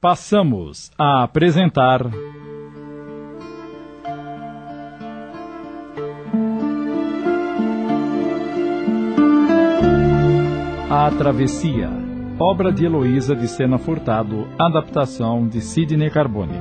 [0.00, 2.00] passamos a apresentar.
[10.90, 11.90] A Travessia,
[12.38, 16.58] obra de Heloísa de Sena Furtado, adaptação de Sidney Carbone.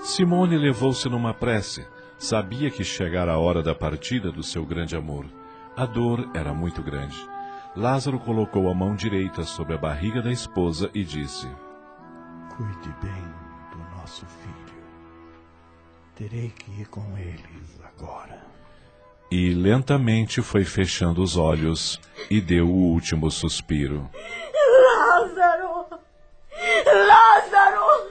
[0.00, 1.93] Simone levou-se numa prece.
[2.18, 5.26] Sabia que chegara a hora da partida do seu grande amor.
[5.76, 7.16] A dor era muito grande.
[7.76, 11.48] Lázaro colocou a mão direita sobre a barriga da esposa e disse:
[12.56, 13.24] Cuide bem
[13.72, 14.54] do nosso filho.
[16.14, 18.44] Terei que ir com eles agora.
[19.30, 22.00] E lentamente foi fechando os olhos
[22.30, 24.08] e deu o último suspiro.
[25.08, 25.86] Lázaro!
[26.86, 28.10] Lázaro!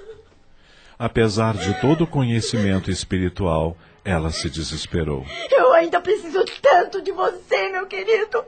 [1.00, 5.26] Apesar de todo o conhecimento espiritual, ela se desesperou.
[5.52, 8.44] Eu ainda preciso tanto de você, meu querido.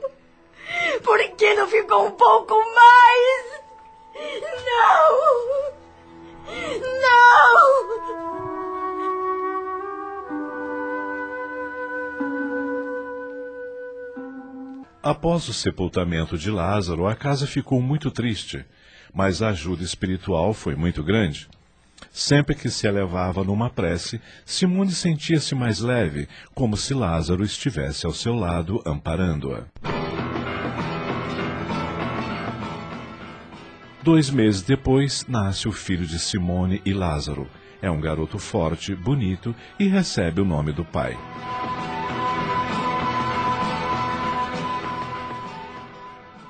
[1.03, 3.61] Por que não ficou um pouco mais?
[4.65, 5.75] Não!
[7.01, 7.95] Não!
[15.01, 18.65] Após o sepultamento de Lázaro, a casa ficou muito triste,
[19.13, 21.47] mas a ajuda espiritual foi muito grande.
[22.11, 28.13] Sempre que se elevava numa prece, Simone sentia-se mais leve, como se Lázaro estivesse ao
[28.13, 29.65] seu lado, amparando-a.
[34.01, 37.49] Dois meses depois, nasce o filho de Simone e Lázaro.
[37.81, 41.17] É um garoto forte, bonito e recebe o nome do pai.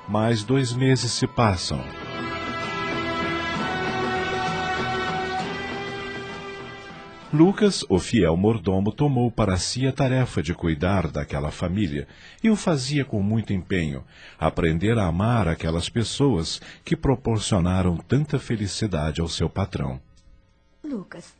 [0.08, 2.05] Mais dois meses se passam.
[7.36, 12.08] Lucas, o fiel mordomo, tomou para si a tarefa de cuidar daquela família
[12.42, 14.02] e o fazia com muito empenho,
[14.38, 20.00] aprender a amar aquelas pessoas que proporcionaram tanta felicidade ao seu patrão.
[20.82, 21.34] Lucas,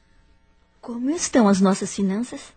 [0.83, 2.53] como estão as nossas finanças?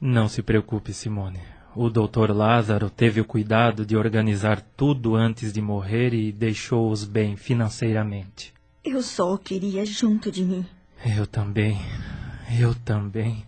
[0.00, 1.38] Não se preocupe, Simone.
[1.76, 7.36] O doutor Lázaro teve o cuidado de organizar tudo antes de morrer e deixou-os bem
[7.36, 8.52] financeiramente.
[8.84, 10.66] Eu só o queria junto de mim.
[11.16, 11.78] Eu também.
[12.58, 13.44] Eu também.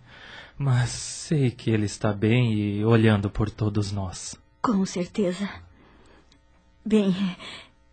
[0.57, 4.35] Mas sei que ele está bem e olhando por todos nós.
[4.61, 5.47] Com certeza.
[6.83, 7.15] Bem,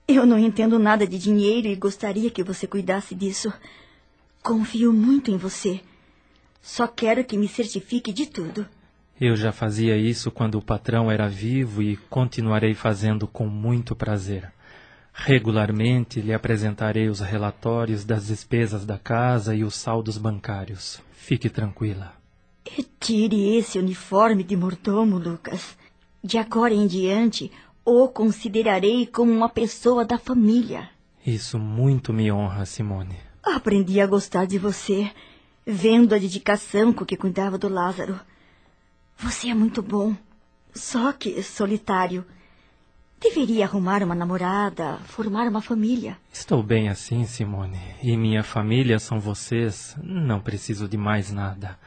[0.08, 3.52] eu não entendo nada de dinheiro e gostaria que você cuidasse disso.
[4.42, 5.80] Confio muito em você.
[6.62, 8.66] Só quero que me certifique de tudo.
[9.20, 14.50] Eu já fazia isso quando o patrão era vivo e continuarei fazendo com muito prazer.
[15.16, 21.00] Regularmente lhe apresentarei os relatórios das despesas da casa e os saldos bancários.
[21.12, 22.12] Fique tranquila.
[22.68, 25.78] Retire esse uniforme de mordomo, Lucas.
[26.22, 27.50] De agora em diante,
[27.84, 30.90] o considerarei como uma pessoa da família.
[31.24, 33.16] Isso muito me honra, Simone.
[33.42, 35.10] Aprendi a gostar de você,
[35.64, 38.18] vendo a dedicação com que cuidava do Lázaro.
[39.18, 40.14] Você é muito bom,
[40.74, 42.24] só que solitário.
[43.20, 46.16] Deveria arrumar uma namorada, formar uma família.
[46.32, 47.80] Estou bem assim, Simone.
[48.02, 49.96] E minha família são vocês.
[50.02, 51.78] Não preciso de mais nada.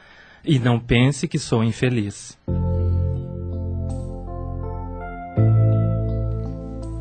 [0.44, 2.36] E não pense que sou infeliz.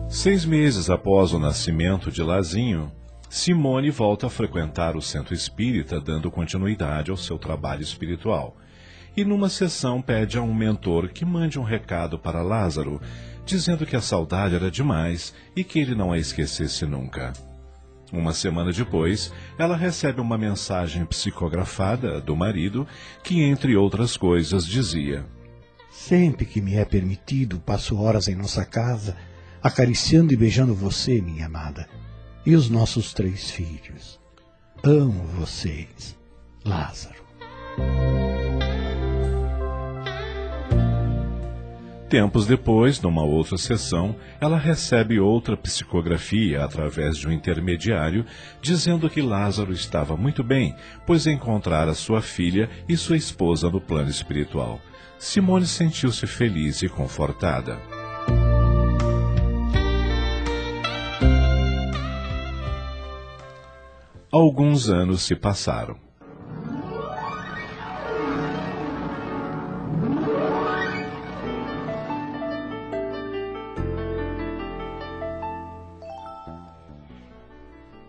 [0.09, 2.91] Seis meses após o nascimento de Lazinho,
[3.29, 8.55] Simone volta a frequentar o centro espírita, dando continuidade ao seu trabalho espiritual.
[9.15, 13.01] E numa sessão pede a um mentor que mande um recado para Lázaro,
[13.47, 17.33] dizendo que a saudade era demais e que ele não a esquecesse nunca.
[18.11, 22.87] Uma semana depois, ela recebe uma mensagem psicografada do marido
[23.23, 25.25] que, entre outras coisas, dizia:
[25.91, 29.17] Sempre que me é permitido, passo horas em nossa casa,
[29.61, 31.89] acariciando e beijando você, minha amada,
[32.45, 34.19] e os nossos três filhos.
[34.83, 36.15] Amo vocês,
[36.63, 37.25] Lázaro.
[42.09, 48.25] Tempos depois, numa outra sessão, ela recebe outra psicografia através de um intermediário,
[48.61, 50.73] dizendo que Lázaro estava muito bem,
[51.05, 54.79] pois encontrara sua filha e sua esposa no plano espiritual.
[55.19, 57.77] Simone sentiu-se feliz e confortada.
[64.31, 66.06] Alguns anos se passaram.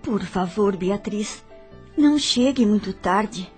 [0.09, 1.45] Por favor, Beatriz,
[1.95, 3.53] não chegue muito tarde.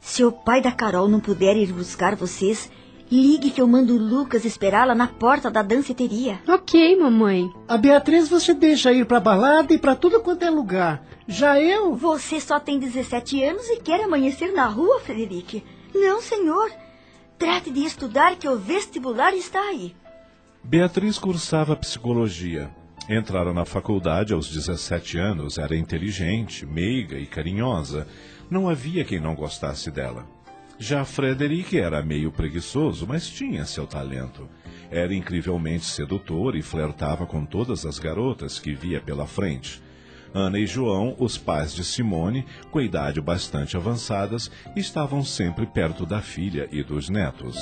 [0.00, 2.68] Se o pai da Carol não puder ir buscar vocês,
[3.08, 6.40] ligue que eu mando o Lucas esperá-la na porta da danceteria.
[6.48, 7.48] Ok, mamãe.
[7.68, 11.06] A Beatriz você deixa ir pra balada e pra tudo quanto é lugar.
[11.28, 11.94] Já eu.
[11.94, 15.62] Você só tem 17 anos e quer amanhecer na rua, Frederic.
[15.94, 16.68] Não, senhor.
[17.38, 19.94] Trate de estudar que o vestibular está aí.
[20.64, 22.74] Beatriz cursava psicologia.
[23.12, 28.06] Entrara na faculdade aos 17 anos, era inteligente, meiga e carinhosa.
[28.48, 30.24] Não havia quem não gostasse dela.
[30.78, 34.48] Já Frederic era meio preguiçoso, mas tinha seu talento.
[34.92, 39.82] Era incrivelmente sedutor e flertava com todas as garotas que via pela frente.
[40.32, 46.20] Ana e João, os pais de Simone, com idade bastante avançadas, estavam sempre perto da
[46.20, 47.56] filha e dos netos.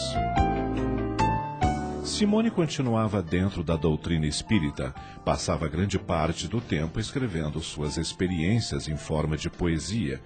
[2.09, 4.95] Simone continuava dentro da doutrina espírita,
[5.25, 10.21] passava grande parte do tempo escrevendo suas experiências em forma de poesia.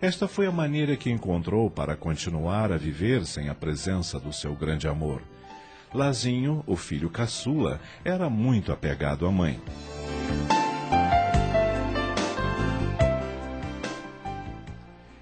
[0.00, 4.54] Esta foi a maneira que encontrou para continuar a viver sem a presença do seu
[4.54, 5.22] grande amor.
[5.94, 9.58] Lazinho, o filho caçula, era muito apegado à mãe.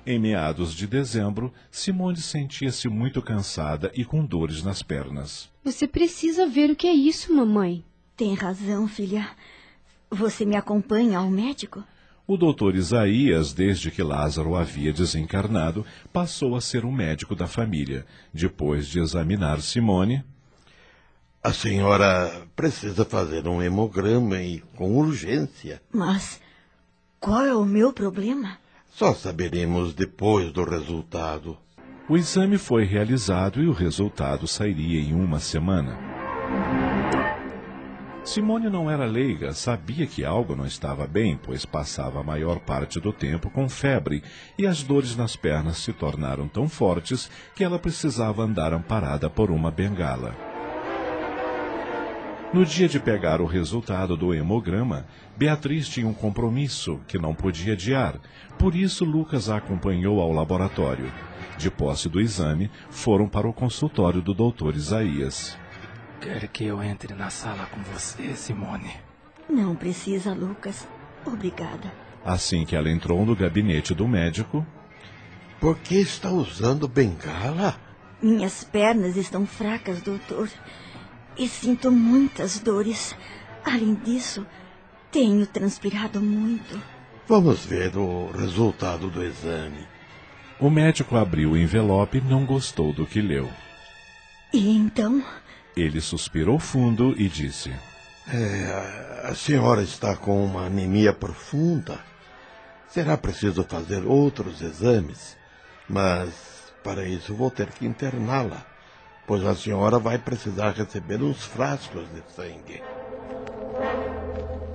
[0.09, 5.51] Em meados de dezembro, Simone sentia-se muito cansada e com dores nas pernas.
[5.65, 7.85] Você precisa ver o que é isso, mamãe.
[8.17, 9.29] Tem razão, filha.
[10.09, 11.83] Você me acompanha ao médico?
[12.25, 18.07] O doutor Isaías, desde que Lázaro havia desencarnado, passou a ser o médico da família.
[18.33, 20.25] Depois de examinar Simone.
[21.43, 25.83] A senhora precisa fazer um hemograma e com urgência.
[25.93, 26.41] Mas
[27.19, 28.57] qual é o meu problema?
[28.97, 31.59] Só saberemos depois do resultado.
[32.09, 35.99] O exame foi realizado e o resultado sairia em uma semana.
[38.25, 42.99] Simone não era leiga, sabia que algo não estava bem, pois passava a maior parte
[42.99, 44.23] do tempo com febre
[44.57, 49.51] e as dores nas pernas se tornaram tão fortes que ela precisava andar amparada por
[49.51, 50.46] uma bengala.
[52.55, 55.05] No dia de pegar o resultado do hemograma,
[55.37, 58.19] Beatriz tinha um compromisso que não podia adiar,
[58.59, 61.13] por isso Lucas a acompanhou ao laboratório.
[61.59, 65.59] De posse do exame, foram para o consultório do doutor Isaías.
[66.21, 68.93] Quer que eu entre na sala com você, Simone?
[69.49, 70.87] Não precisa, Lucas.
[71.27, 71.93] Obrigada.
[72.25, 74.65] Assim que ela entrou no gabinete do médico.
[75.61, 77.77] Por que está usando bengala?
[78.23, 80.49] Minhas pernas estão fracas, doutor
[81.39, 83.17] e sinto muitas dores.
[83.65, 84.47] Além disso,
[85.11, 86.81] tenho transpirado muito.
[87.29, 89.87] Vamos ver o resultado do exame.
[90.59, 93.51] O médico abriu o envelope e não gostou do que leu.
[94.53, 95.23] E então?
[95.77, 97.75] Ele suspirou fundo e disse:
[98.29, 101.99] é, A senhora está com uma anemia profunda.
[102.89, 105.37] Será preciso fazer outros exames,
[105.89, 108.76] mas para isso vou ter que interná-la
[109.27, 112.83] pois a senhora vai precisar receber uns frascos de sangue.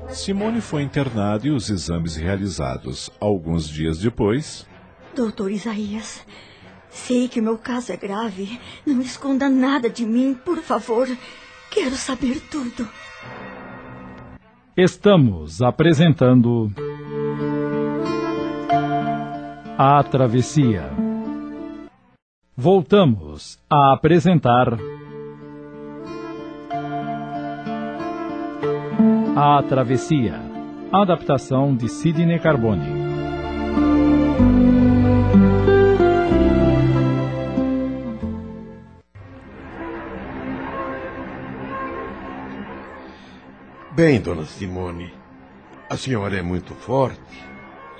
[0.09, 3.09] Simone foi internada e os exames realizados.
[3.19, 4.67] Alguns dias depois.
[5.15, 6.25] Doutor Isaías,
[6.89, 8.59] sei que meu caso é grave.
[8.85, 11.07] Não esconda nada de mim, por favor.
[11.69, 12.87] Quero saber tudo.
[14.75, 16.69] Estamos apresentando.
[19.77, 21.10] A Travessia.
[22.55, 24.77] Voltamos a apresentar.
[29.37, 30.35] A Travessia,
[30.91, 32.85] adaptação de Sidney Carbone.
[43.93, 45.13] Bem, dona Simone,
[45.89, 47.21] a senhora é muito forte,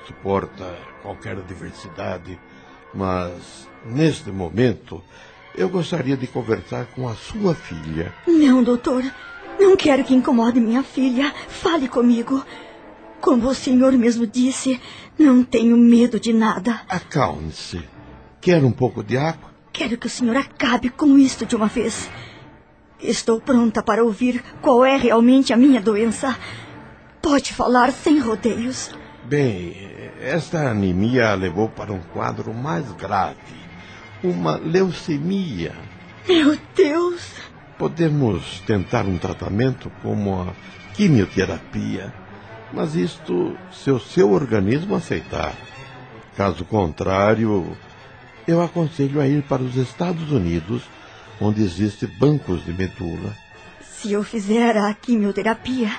[0.06, 2.38] suporta qualquer adversidade,
[2.94, 5.02] mas Neste momento,
[5.56, 8.14] eu gostaria de conversar com a sua filha.
[8.28, 9.04] Não, doutor.
[9.60, 11.34] Não quero que incomode minha filha.
[11.48, 12.46] Fale comigo.
[13.20, 14.80] Como o senhor mesmo disse,
[15.18, 16.82] não tenho medo de nada.
[16.88, 17.82] Acalme-se.
[18.40, 19.52] Quer um pouco de água?
[19.74, 22.10] Quero que o senhor acabe com isto de uma vez.
[23.00, 26.38] Estou pronta para ouvir qual é realmente a minha doença.
[27.22, 28.92] Pode falar sem rodeios.
[29.32, 29.74] Bem,
[30.20, 33.38] esta anemia a levou para um quadro mais grave
[34.22, 35.74] uma leucemia.
[36.28, 37.32] Meu Deus!
[37.78, 40.54] Podemos tentar um tratamento como a
[40.96, 42.14] quimioterapia,
[42.74, 45.56] mas isto se o seu organismo aceitar.
[46.36, 47.78] Caso contrário,
[48.46, 50.84] eu aconselho a ir para os Estados Unidos,
[51.40, 53.34] onde existem bancos de medula.
[53.80, 55.90] Se eu fizer a quimioterapia,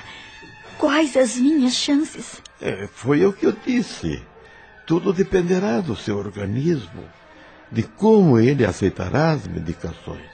[0.83, 2.41] quais as minhas chances?
[2.59, 4.21] É, foi o que eu disse.
[4.85, 7.05] Tudo dependerá do seu organismo.
[7.71, 10.29] de como ele aceitará as medicações.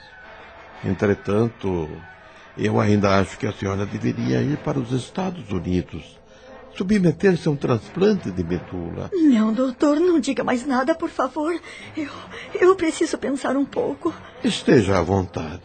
[0.84, 1.88] Entretanto,
[2.58, 6.18] eu ainda acho que a senhora deveria ir para os Estados Unidos
[6.75, 9.12] submeter-se a um transplante de medula.
[9.13, 11.53] Não, doutor, não diga mais nada, por favor.
[11.96, 12.10] Eu,
[12.60, 14.13] eu preciso pensar um pouco.
[14.44, 15.62] Esteja à vontade.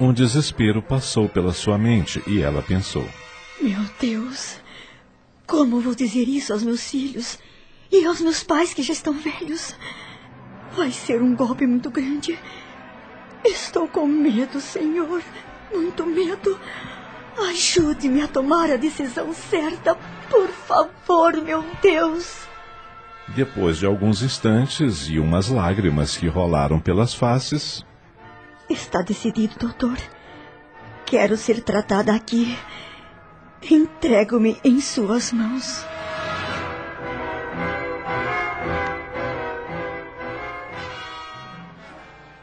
[0.00, 3.04] Um desespero passou pela sua mente e ela pensou:
[3.60, 4.60] Meu Deus,
[5.46, 7.38] como vou dizer isso aos meus filhos
[7.90, 9.74] e aos meus pais que já estão velhos?
[10.76, 12.38] Vai ser um golpe muito grande.
[13.44, 15.22] Estou com medo, Senhor.
[15.72, 16.58] Muito medo.
[17.50, 19.96] Ajude-me a tomar a decisão certa,
[20.30, 22.46] por favor, meu Deus.
[23.28, 27.84] Depois de alguns instantes e umas lágrimas que rolaram pelas faces.
[28.68, 29.96] Está decidido, doutor.
[31.04, 32.56] Quero ser tratada aqui.
[33.62, 35.84] Entrego-me em suas mãos.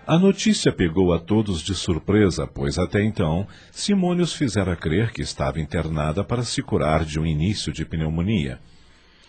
[0.07, 5.23] A notícia pegou a todos de surpresa, pois até então Simone os fizera crer que
[5.23, 8.59] estava internada para se curar de um início de pneumonia.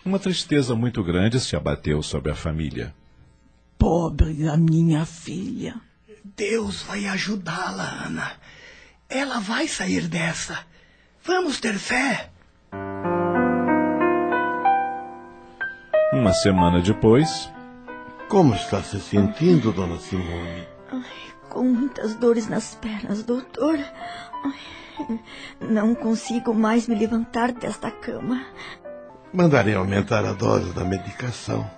[0.05, 2.93] Uma tristeza muito grande se abateu sobre a família.
[3.77, 5.81] Pobre da minha filha.
[6.35, 8.31] Deus vai ajudá-la, Ana.
[9.09, 10.63] Ela vai sair dessa.
[11.27, 12.29] Vamos ter fé.
[16.13, 17.51] Uma semana depois,
[18.29, 20.65] como está se sentindo, dona Simone?
[20.89, 21.01] Ai,
[21.49, 23.77] com muitas dores nas pernas, doutor.
[23.77, 25.19] Ai,
[25.59, 28.45] não consigo mais me levantar desta cama.
[29.33, 31.69] Mandarei aumentar a dose da medicação.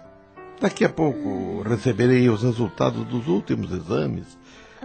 [0.61, 4.37] Daqui a pouco receberei os resultados dos últimos exames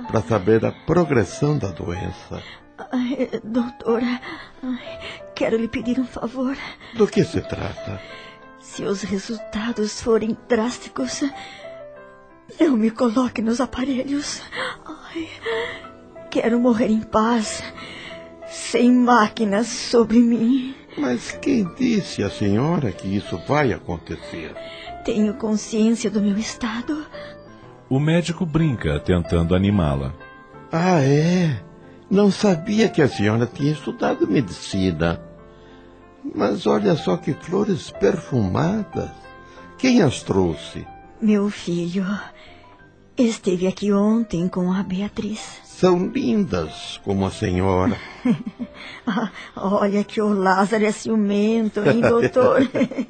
[0.09, 2.42] para saber a progressão da doença.
[2.78, 4.21] Ai, doutora,
[5.35, 6.57] quero lhe pedir um favor.
[6.95, 8.00] Do que se trata?
[8.61, 11.23] Se os resultados forem drásticos,
[12.59, 14.43] não me coloque nos aparelhos.
[14.85, 15.28] Ai,
[16.31, 17.62] quero morrer em paz,
[18.49, 20.75] sem máquinas sobre mim.
[20.97, 24.54] Mas quem disse à senhora que isso vai acontecer?
[25.04, 27.07] Tenho consciência do meu estado.
[27.88, 30.14] O médico brinca, tentando animá-la.
[30.73, 31.62] Ah, é?
[32.11, 35.20] Não sabia que a senhora tinha estudado medicina.
[36.34, 39.11] Mas olha só que flores perfumadas.
[39.78, 40.87] Quem as trouxe?
[41.20, 42.06] Meu filho.
[43.16, 45.61] Esteve aqui ontem com a Beatriz.
[45.64, 47.96] São lindas, como a senhora.
[49.06, 52.62] ah, olha que o Lázaro é ciumento, hein, doutor?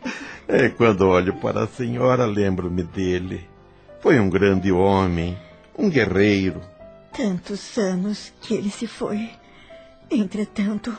[0.48, 3.48] é, quando olho para a senhora, lembro-me dele.
[4.00, 5.38] Foi um grande homem,
[5.78, 6.60] um guerreiro.
[7.16, 9.30] Tantos anos que ele se foi.
[10.11, 10.97] Entretanto,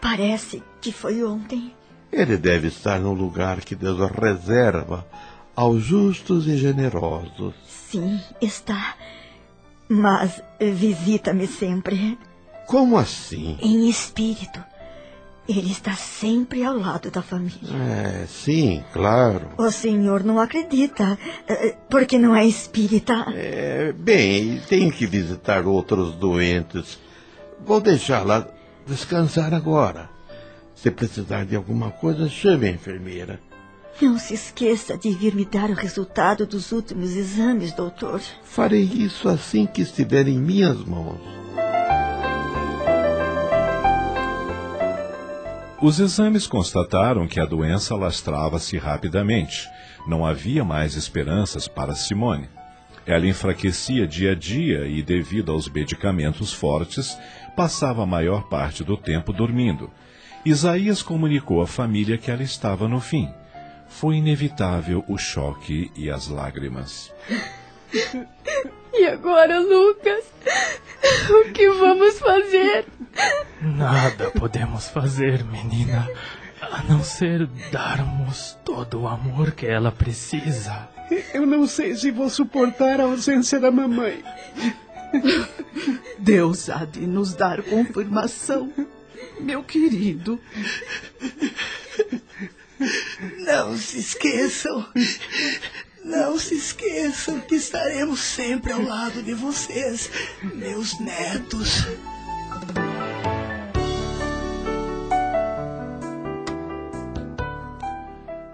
[0.00, 1.74] Parece que foi ontem.
[2.12, 5.06] Ele deve estar no lugar que Deus reserva
[5.54, 7.54] aos justos e generosos.
[7.66, 8.94] Sim, está.
[9.88, 12.16] Mas visita-me sempre.
[12.66, 13.58] Como assim?
[13.60, 14.62] Em espírito.
[15.48, 17.72] Ele está sempre ao lado da família.
[17.72, 19.50] É, sim, claro.
[19.56, 21.16] O senhor não acredita,
[21.48, 23.26] eh, porque não é espírita.
[23.32, 26.98] É, bem, tenho que visitar outros doentes.
[27.64, 28.48] Vou deixá-la
[28.86, 30.10] descansar agora.
[30.74, 33.40] Se precisar de alguma coisa, chame a enfermeira.
[34.00, 38.20] Não se esqueça de vir me dar o resultado dos últimos exames, doutor.
[38.42, 41.35] Farei isso assim que estiver em minhas mãos.
[45.80, 49.68] Os exames constataram que a doença lastrava-se rapidamente.
[50.06, 52.48] Não havia mais esperanças para Simone.
[53.04, 57.16] Ela enfraquecia dia a dia e, devido aos medicamentos fortes,
[57.54, 59.90] passava a maior parte do tempo dormindo.
[60.44, 63.28] Isaías comunicou à família que ela estava no fim.
[63.86, 67.12] Foi inevitável o choque e as lágrimas.
[68.98, 70.24] E agora, Lucas?
[71.28, 72.86] O que vamos fazer?
[73.60, 76.08] Nada podemos fazer, menina,
[76.60, 80.88] a não ser darmos todo o amor que ela precisa.
[81.32, 84.22] Eu não sei se vou suportar a ausência da mamãe.
[86.18, 88.72] Deus há de nos dar confirmação,
[89.40, 90.40] meu querido.
[93.38, 94.86] Não se esqueçam.
[96.04, 100.10] Não se esqueçam que estaremos sempre ao lado de vocês,
[100.42, 101.84] meus netos.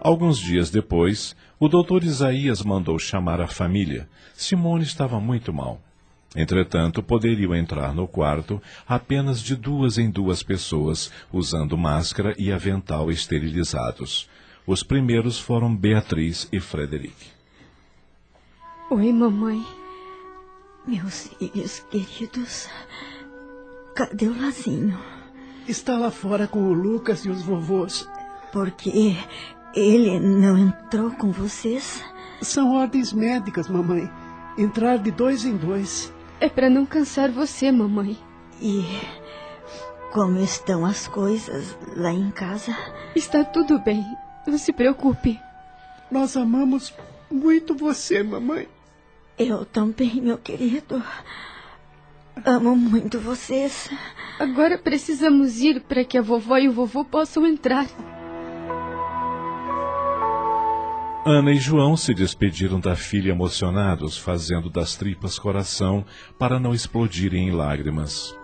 [0.05, 4.09] Alguns dias depois, o doutor Isaías mandou chamar a família.
[4.35, 5.81] Simone estava muito mal.
[6.35, 13.13] Entretanto, poderiam entrar no quarto apenas de duas em duas pessoas, usando máscara e avental
[13.13, 14.29] esterilizados.
[14.67, 17.15] Os primeiros foram Beatriz e Frederic.
[18.91, 19.65] Oi, mamãe.
[20.85, 22.69] Meus filhos queridos,
[23.95, 24.99] cadê o Lazinho?
[25.69, 28.09] Está lá fora com o Lucas e os vovôs.
[28.53, 28.91] Porque
[29.75, 32.03] ele não entrou com vocês?
[32.41, 34.11] São ordens médicas, mamãe.
[34.59, 36.13] Entrar de dois em dois.
[36.41, 38.19] É para não cansar você, mamãe.
[38.61, 38.85] E
[40.13, 42.77] como estão as coisas lá em casa?
[43.15, 44.05] Está tudo bem.
[44.47, 45.41] Não se preocupe.
[46.11, 46.93] Nós amamos
[47.31, 48.69] muito você, mamãe.
[49.39, 51.03] Eu também, meu querido.
[52.45, 53.89] Amo muito vocês.
[54.39, 57.87] Agora precisamos ir para que a vovó e o vovô possam entrar.
[61.25, 66.05] Ana e João se despediram da filha emocionados, fazendo das tripas coração
[66.37, 68.37] para não explodirem em lágrimas.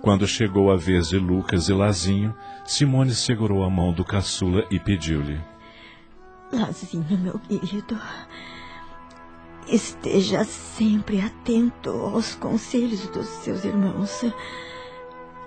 [0.00, 2.34] Quando chegou a vez de Lucas e Lazinho,
[2.64, 5.38] Simone segurou a mão do caçula e pediu-lhe:
[6.50, 8.00] Lazinho, meu querido,
[9.68, 14.22] esteja sempre atento aos conselhos dos seus irmãos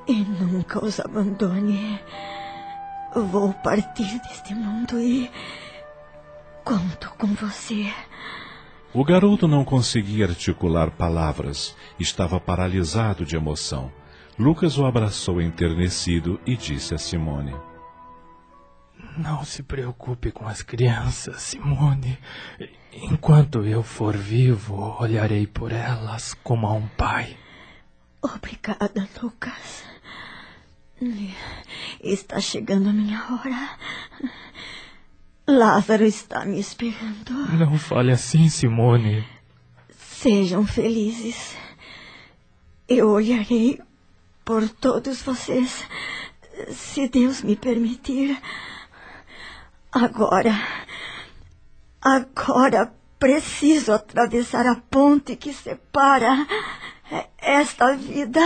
[0.07, 1.99] e nunca os abandone.
[3.13, 5.31] Vou partir deste mundo e
[6.63, 7.91] conto com você.
[8.93, 13.91] O garoto não conseguia articular palavras, estava paralisado de emoção.
[14.37, 17.55] Lucas o abraçou enternecido e disse a Simone:
[19.17, 22.17] Não se preocupe com as crianças, Simone.
[22.93, 27.35] Enquanto eu for vivo, olharei por elas como a um pai.
[28.21, 29.83] Obrigada, Lucas.
[32.03, 33.77] Está chegando a minha hora.
[35.47, 37.31] Lázaro está me esperando.
[37.57, 39.25] Não fale assim, Simone.
[39.97, 41.55] Sejam felizes.
[42.87, 43.79] Eu olharei
[44.43, 45.85] por todos vocês,
[46.71, 48.39] se Deus me permitir.
[49.91, 50.53] Agora,
[52.01, 56.47] agora preciso atravessar a ponte que separa
[57.37, 58.41] esta vida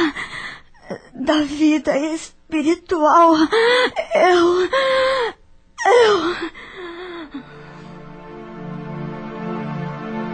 [1.13, 2.42] da vida espiritual.
[4.13, 4.69] Eu.
[5.85, 6.35] Eu.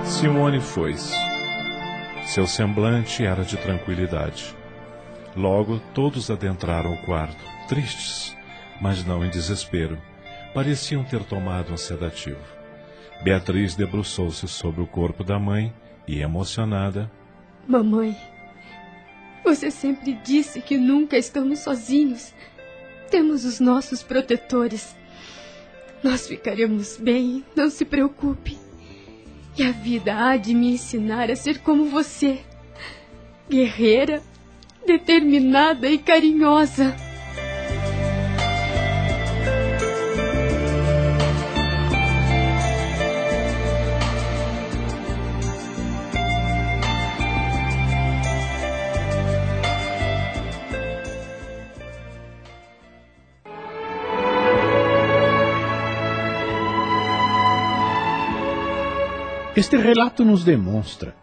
[0.03, 1.13] Simone foi-se.
[2.25, 4.55] Seu semblante era de tranquilidade.
[5.35, 8.35] Logo, todos adentraram o quarto, tristes,
[8.81, 9.97] mas não em desespero.
[10.53, 12.41] Pareciam ter tomado um sedativo.
[13.23, 15.73] Beatriz debruçou-se sobre o corpo da mãe
[16.07, 17.11] e, emocionada,
[17.69, 18.17] Mamãe,
[19.43, 22.33] você sempre disse que nunca estamos sozinhos.
[23.09, 24.95] Temos os nossos protetores.
[26.03, 28.57] Nós ficaremos bem, não se preocupe.
[29.57, 32.39] E a vida há de me ensinar a ser como você
[33.49, 34.21] guerreira,
[34.85, 37.08] determinada e carinhosa.
[59.59, 61.13] Este relato nos demonstra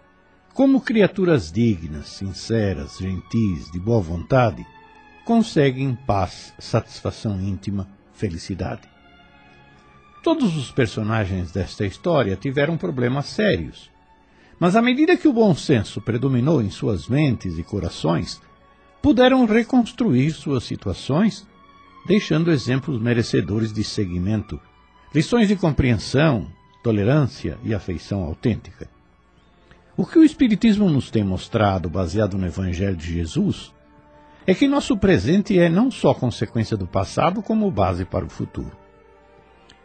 [0.53, 4.63] como criaturas dignas, sinceras, gentis, de boa vontade,
[5.25, 8.83] conseguem paz, satisfação íntima, felicidade.
[10.23, 13.91] Todos os personagens desta história tiveram problemas sérios,
[14.61, 18.39] mas à medida que o bom senso predominou em suas mentes e corações,
[19.01, 21.47] puderam reconstruir suas situações,
[22.07, 24.61] deixando exemplos merecedores de seguimento,
[25.15, 26.55] lições de compreensão,
[26.87, 28.89] tolerância e afeição autêntica.
[29.97, 33.75] O que o Espiritismo nos tem mostrado, baseado no Evangelho de Jesus,
[34.47, 38.71] é que nosso presente é não só consequência do passado, como base para o futuro.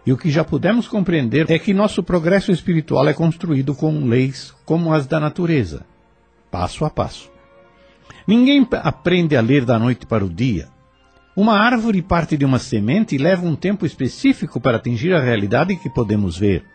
[0.06, 4.54] E o que já pudemos compreender é que nosso progresso espiritual é construído com leis
[4.64, 5.84] como as da natureza,
[6.52, 7.32] passo a passo.
[8.28, 10.68] Ninguém aprende a ler da noite para o dia.
[11.36, 15.76] Uma árvore parte de uma semente e leva um tempo específico para atingir a realidade
[15.78, 16.71] que podemos ver.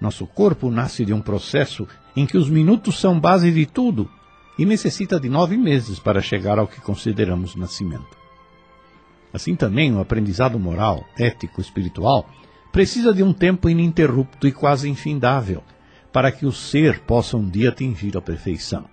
[0.00, 4.10] Nosso corpo nasce de um processo em que os minutos são base de tudo
[4.58, 8.16] e necessita de nove meses para chegar ao que consideramos nascimento.
[9.32, 12.28] Assim também, o aprendizado moral, ético, espiritual
[12.72, 15.62] precisa de um tempo ininterrupto e quase infindável
[16.12, 18.84] para que o ser possa um dia atingir a perfeição.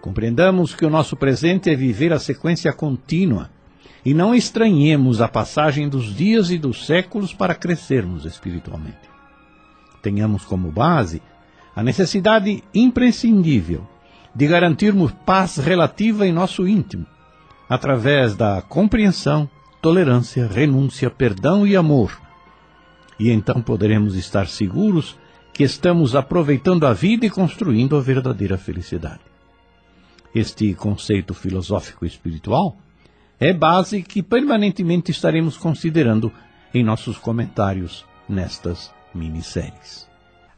[0.00, 3.50] Compreendamos que o nosso presente é viver a sequência contínua
[4.04, 9.13] e não estranhemos a passagem dos dias e dos séculos para crescermos espiritualmente.
[10.04, 11.22] Tenhamos como base
[11.74, 13.88] a necessidade imprescindível
[14.34, 17.06] de garantirmos paz relativa em nosso íntimo,
[17.66, 19.48] através da compreensão,
[19.80, 22.20] tolerância, renúncia, perdão e amor,
[23.18, 25.16] E então poderemos estar seguros
[25.54, 29.20] que estamos aproveitando a vida e construindo a verdadeira felicidade.
[30.34, 32.76] Este conceito filosófico espiritual
[33.38, 36.30] é base que permanentemente estaremos considerando
[36.74, 40.08] em nossos comentários nestas minisséries.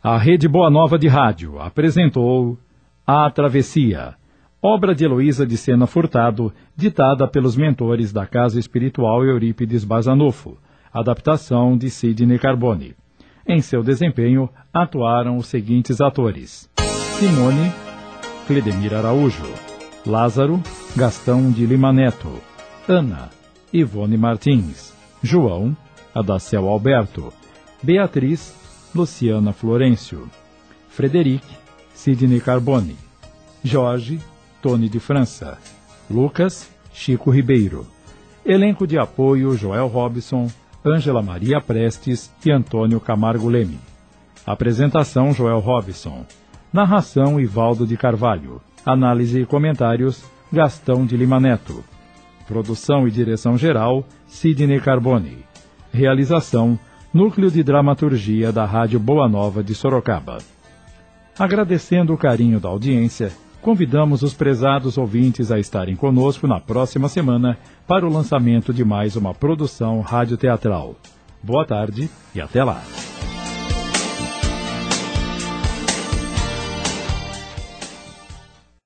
[0.03, 2.59] A Rede Boa Nova de Rádio apresentou
[3.07, 4.15] A Travessia,
[4.63, 10.59] obra de Heloísa de Sena Furtado, ditada pelos mentores da Casa Espiritual Eurípides Bazanufo,
[10.93, 12.95] adaptação de Sidney Carbone.
[13.47, 16.71] Em seu desempenho, atuaram os seguintes atores:
[17.19, 17.73] Simone,
[18.47, 19.45] Cledemir Araújo,
[20.07, 20.61] Lázaro,
[20.97, 22.33] Gastão de Lima Neto,
[22.89, 23.29] Ana,
[23.73, 25.77] Ivone Martins, João,
[26.15, 27.33] Adacel Alberto,
[27.83, 28.55] Beatriz,
[28.95, 30.29] Luciana Florencio,
[30.89, 31.45] Frederic,
[31.95, 32.97] Sidney Carbone,
[33.63, 34.19] Jorge,
[34.63, 35.59] Tony de França,
[36.11, 37.87] Lucas, Chico Ribeiro.
[38.45, 40.49] Elenco de apoio Joel Robson,
[40.85, 43.79] Ângela Maria Prestes e Antônio Camargo Leme.
[44.47, 46.25] Apresentação Joel Robson.
[46.73, 48.61] Narração Ivaldo de Carvalho.
[48.85, 51.85] Análise e comentários Gastão de Lima Neto.
[52.47, 55.39] Produção e direção geral Sidney Carbone.
[55.93, 56.79] Realização
[57.17, 60.37] Núcleo de Dramaturgia da Rádio Boa Nova de Sorocaba.
[61.39, 67.57] Agradecendo o carinho da audiência, convidamos os prezados ouvintes a estarem conosco na próxima semana
[67.87, 70.95] para o lançamento de mais uma produção radioteatral.
[71.43, 72.83] Boa tarde e até lá.